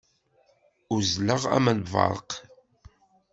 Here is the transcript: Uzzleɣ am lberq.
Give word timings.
Uzzleɣ 0.95 1.41
am 1.55 1.65
lberq. 1.81 2.29